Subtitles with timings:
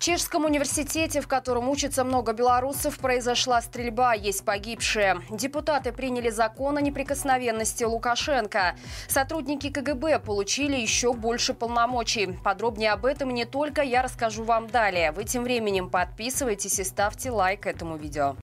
[0.00, 5.20] Чешском университете, в котором учатся много белорусов, произошла стрельба, есть погибшие.
[5.28, 8.76] Депутаты приняли закон о неприкосновенности Лукашенко.
[9.08, 12.38] Сотрудники КГБ получили еще больше полномочий.
[12.42, 15.12] Подробнее об этом не только я расскажу вам далее.
[15.12, 18.36] Вы тем временем подписывайтесь и ставьте лайк этому видео.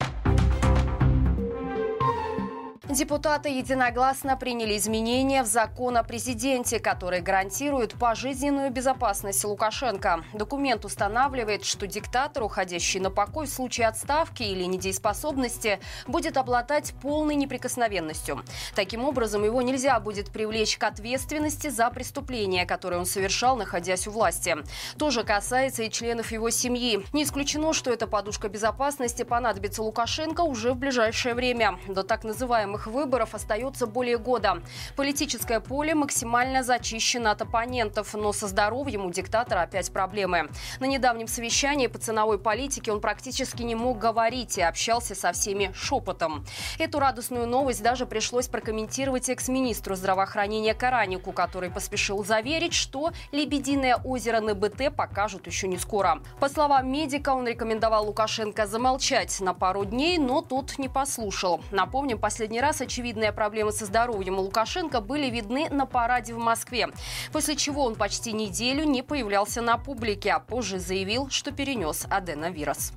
[2.98, 10.23] Депутаты единогласно приняли изменения в закон о президенте, который гарантирует пожизненную безопасность Лукашенко.
[10.34, 17.35] Документ устанавливает, что диктатор, уходящий на покой в случае отставки или недееспособности, будет обладать полной
[17.35, 18.44] неприкосновенностью.
[18.73, 24.12] Таким образом, его нельзя будет привлечь к ответственности за преступления, которые он совершал, находясь у
[24.12, 24.57] власти.
[24.98, 27.05] Тоже касается и членов его семьи.
[27.13, 31.77] Не исключено, что эта подушка безопасности понадобится Лукашенко уже в ближайшее время.
[31.88, 34.62] До так называемых выборов остается более года.
[34.96, 40.49] Политическое поле максимально зачищено от оппонентов, но со здоровьем у диктатора опять проблемы.
[40.79, 45.71] На недавнем совещании по ценовой политике он практически не мог говорить и общался со всеми
[45.74, 46.46] шепотом.
[46.79, 54.40] Эту радостную новость даже пришлось прокомментировать экс-министру здравоохранения Каранику, который поспешил заверить, что «Лебединое озеро
[54.40, 56.20] на БТ» покажут еще не скоро.
[56.40, 61.62] По словам медика, он рекомендовал Лукашенко замолчать на пару дней, но тот не послушал.
[61.72, 66.38] Напомним, последний раз раз очевидные проблемы со здоровьем у Лукашенко были видны на параде в
[66.38, 66.89] Москве,
[67.31, 72.94] после чего он почти неделю не появлялся на публике, а позже заявил, что перенес аденовирус.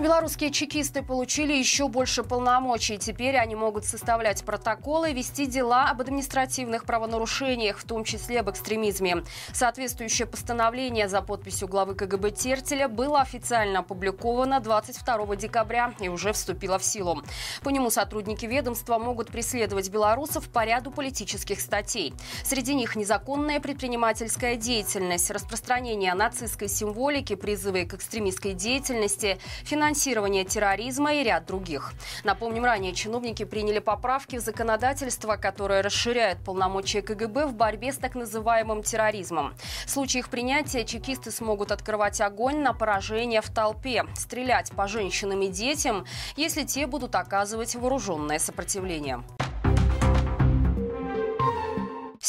[0.00, 2.96] Белорусские чекисты получили еще больше полномочий.
[2.96, 9.24] Теперь они могут составлять протоколы вести дела об административных правонарушениях, в том числе об экстремизме.
[9.52, 16.78] Соответствующее постановление за подписью главы КГБ Тертеля было официально опубликовано 22 декабря и уже вступило
[16.78, 17.22] в силу.
[17.62, 22.14] По нему сотрудники ведомства могут преследовать белорусов по ряду политических статей.
[22.42, 31.14] Среди них незаконная предпринимательская деятельность, распространение нацистской символики, призывы к экстремистской деятельности, финансовая финансирование терроризма
[31.14, 31.92] и ряд других.
[32.22, 38.14] Напомним, ранее чиновники приняли поправки в законодательство, которое расширяет полномочия КГБ в борьбе с так
[38.14, 39.52] называемым терроризмом.
[39.86, 45.42] В случае их принятия чекисты смогут открывать огонь на поражение в толпе, стрелять по женщинам
[45.42, 49.24] и детям, если те будут оказывать вооруженное сопротивление.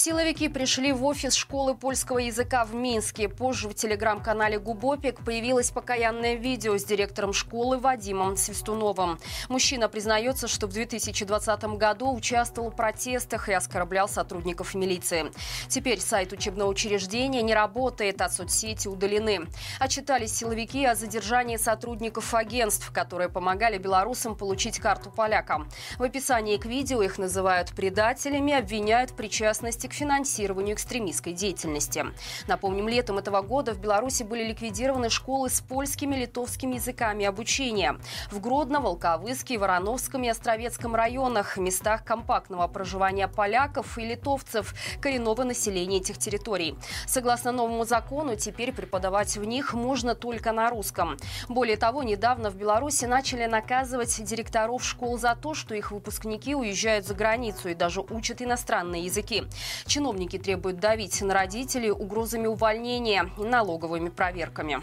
[0.03, 3.29] Силовики пришли в офис школы польского языка в Минске.
[3.29, 9.19] Позже в телеграм-канале Губопик появилось покаянное видео с директором школы Вадимом Свистуновым.
[9.47, 15.31] Мужчина признается, что в 2020 году участвовал в протестах и оскорблял сотрудников милиции.
[15.67, 19.41] Теперь сайт учебного учреждения не работает, а соцсети удалены.
[19.77, 25.67] Отчитались силовики о задержании сотрудников агентств, которые помогали белорусам получить карту поляка.
[25.99, 32.05] В описании к видео их называют предателями, обвиняют в причастности к финансированию экстремистской деятельности.
[32.47, 37.97] Напомним, летом этого года в Беларуси были ликвидированы школы с польскими литовскими языками обучения.
[38.31, 45.97] В Гродно, Волковыске, Вороновском и Островецком районах, местах компактного проживания поляков и литовцев, коренного населения
[45.97, 46.77] этих территорий.
[47.05, 51.17] Согласно новому закону, теперь преподавать в них можно только на русском.
[51.49, 57.05] Более того, недавно в Беларуси начали наказывать директоров школ за то, что их выпускники уезжают
[57.05, 59.43] за границу и даже учат иностранные языки.
[59.85, 64.81] Чиновники требуют давить на родителей угрозами увольнения и налоговыми проверками.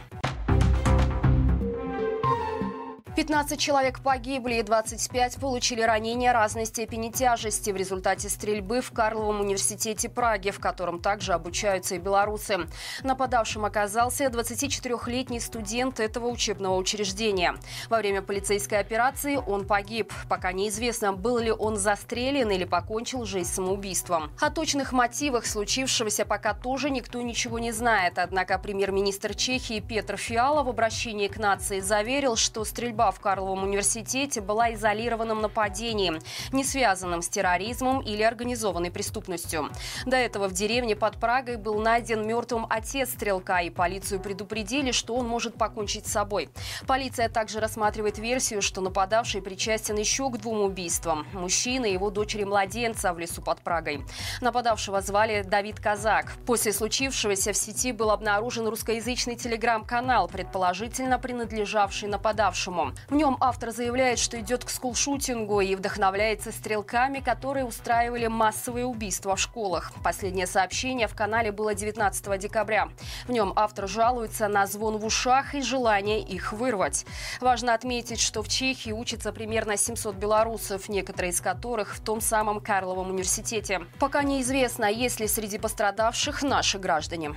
[3.19, 9.41] 15 человек погибли и 25 получили ранения разной степени тяжести в результате стрельбы в Карловом
[9.41, 12.69] университете Праги, в котором также обучаются и белорусы.
[13.03, 17.57] Нападавшим оказался 24-летний студент этого учебного учреждения.
[17.91, 20.13] Во время полицейской операции он погиб.
[20.29, 24.31] Пока неизвестно, был ли он застрелен или покончил жизнь самоубийством.
[24.41, 28.17] О точных мотивах случившегося пока тоже никто ничего не знает.
[28.17, 34.41] Однако премьер-министр Чехии Петр Фиала в обращении к нации заверил, что стрельба в Карловом университете
[34.41, 36.19] была изолированным нападением,
[36.53, 39.71] не связанным с терроризмом или организованной преступностью.
[40.07, 45.15] До этого в деревне под Прагой был найден мертвым отец стрелка, и полицию предупредили, что
[45.15, 46.51] он может покончить с собой.
[46.87, 51.27] Полиция также рассматривает версию, что нападавший причастен еще к двум убийствам.
[51.33, 54.05] Мужчина и его дочери-младенца в лесу под Прагой.
[54.41, 56.33] Нападавшего звали Давид Казак.
[56.47, 62.93] После случившегося в сети был обнаружен русскоязычный телеграм-канал, предположительно принадлежавший нападавшему.
[63.09, 69.37] В нем автор заявляет, что идет к скулшутингу и вдохновляется стрелками, которые устраивали массовые убийства
[69.37, 69.93] в школах.
[70.05, 72.89] Последнее сообщение в канале было 19 декабря.
[73.27, 77.07] В нем автор жалуется на звон в ушах и желание их вырвать.
[77.41, 82.61] Важно отметить, что в Чехии учатся примерно 700 белорусов, некоторые из которых в том самом
[82.61, 83.81] Карловом университете.
[83.99, 87.35] Пока неизвестно, есть ли среди пострадавших наши граждане.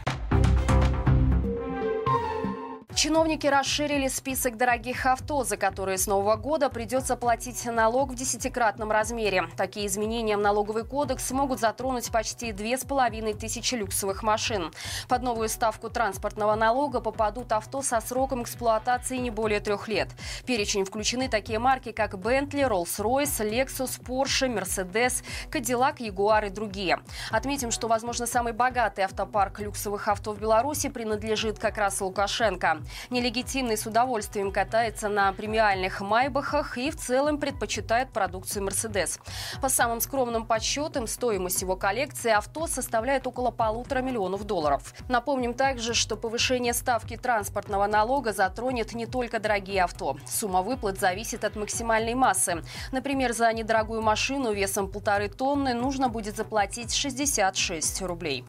[3.02, 8.92] Чиновники расширили список дорогих авто, за которые с нового года придется платить налог в десятикратном
[8.92, 9.46] размере.
[9.58, 14.72] Такие изменения в налоговый кодекс могут затронуть почти две с половиной тысячи люксовых машин.
[15.10, 20.10] Под новую ставку транспортного налога попадут авто со сроком эксплуатации не более трех лет.
[20.42, 27.00] В перечень включены такие марки, как Bentley, Rolls-Royce, Lexus, Porsche, Mercedes, Cadillac, Jaguar и другие.
[27.32, 32.84] Отметим, что, возможно, самый богатый автопарк люксовых авто в Беларуси принадлежит как раз Лукашенко.
[33.10, 39.20] Нелегитимный с удовольствием катается на премиальных майбахах и в целом предпочитает продукцию Мерседес.
[39.62, 44.94] По самым скромным подсчетам, стоимость его коллекции авто составляет около полутора миллионов долларов.
[45.10, 50.18] Напомним также, что повышение ставки транспортного налога затронет не только дорогие авто.
[50.26, 52.64] Сумма выплат зависит от максимальной массы.
[52.92, 58.46] Например, за недорогую машину весом полторы тонны нужно будет заплатить 66 рублей.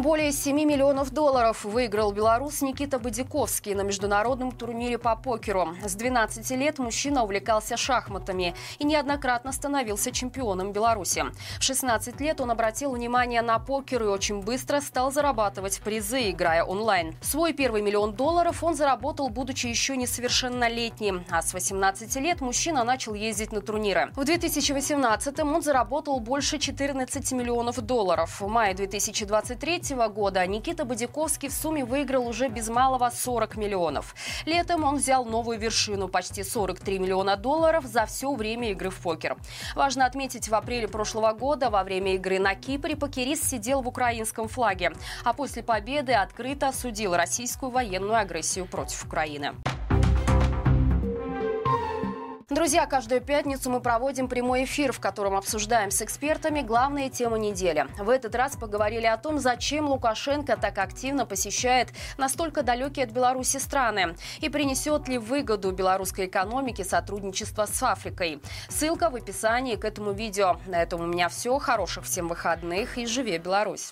[0.00, 5.74] Более 7 миллионов долларов выиграл белорус Никита Бодяковский на международном турнире по покеру.
[5.84, 11.24] С 12 лет мужчина увлекался шахматами и неоднократно становился чемпионом Беларуси.
[11.58, 16.64] В 16 лет он обратил внимание на покер и очень быстро стал зарабатывать призы, играя
[16.64, 17.14] онлайн.
[17.20, 21.26] Свой первый миллион долларов он заработал, будучи еще несовершеннолетним.
[21.28, 24.10] А с 18 лет мужчина начал ездить на турниры.
[24.16, 28.40] В 2018-м он заработал больше 14 миллионов долларов.
[28.40, 34.14] В мае 2023 2023 года Никита Бодяковский в сумме выиграл уже без малого 40 миллионов.
[34.46, 39.36] Летом он взял новую вершину– почти 43 миллиона долларов за все время игры в покер.
[39.74, 44.48] Важно отметить, в апреле прошлого года во время игры на Кипре покерист сидел в украинском
[44.48, 44.92] флаге,
[45.24, 49.54] а после победы открыто осудил российскую военную агрессию против Украины.
[52.50, 57.86] Друзья, каждую пятницу мы проводим прямой эфир, в котором обсуждаем с экспертами главные темы недели.
[57.96, 63.58] В этот раз поговорили о том, зачем Лукашенко так активно посещает настолько далекие от Беларуси
[63.58, 68.42] страны и принесет ли выгоду белорусской экономике сотрудничество с Африкой.
[68.68, 70.56] Ссылка в описании к этому видео.
[70.66, 71.56] На этом у меня все.
[71.60, 73.88] Хороших всем выходных и живи Беларусь!